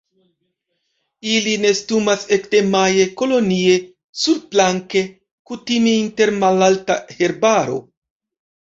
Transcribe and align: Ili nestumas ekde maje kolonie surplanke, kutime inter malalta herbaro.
Ili 1.33 1.53
nestumas 1.65 2.23
ekde 2.39 2.63
maje 2.71 3.05
kolonie 3.21 3.77
surplanke, 4.23 5.05
kutime 5.53 5.95
inter 6.03 6.37
malalta 6.43 7.03
herbaro. 7.21 7.81